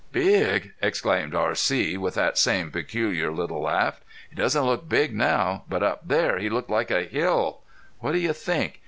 "Big!..." 0.11 0.71
exclaimed 0.81 1.35
R.C. 1.35 1.95
with 1.95 2.15
that 2.15 2.35
same 2.35 2.71
peculiar 2.71 3.31
little 3.31 3.61
laugh. 3.61 3.99
"He 4.31 4.35
doesn't 4.35 4.63
look 4.65 4.89
big 4.89 5.13
now. 5.13 5.63
But 5.69 5.83
up 5.83 6.07
there 6.07 6.39
he 6.39 6.49
looked 6.49 6.71
like 6.71 6.89
a 6.89 7.03
hill.... 7.03 7.59
What 7.99 8.13
do 8.13 8.17
you 8.17 8.33
think? 8.33 8.79